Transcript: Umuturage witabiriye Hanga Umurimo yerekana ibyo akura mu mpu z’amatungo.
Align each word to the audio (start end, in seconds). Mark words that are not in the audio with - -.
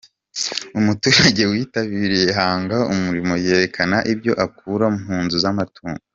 Umuturage 0.79 1.41
witabiriye 1.51 2.29
Hanga 2.39 2.77
Umurimo 2.93 3.33
yerekana 3.45 3.97
ibyo 4.13 4.33
akura 4.45 4.85
mu 4.95 5.15
mpu 5.25 5.37
z’amatungo. 5.43 5.99